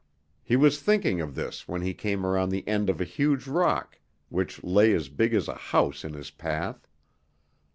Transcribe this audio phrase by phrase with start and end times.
[0.41, 3.99] He was thinking of this when he came around the end of a huge rock
[4.29, 6.87] which lay as big as a house in his path.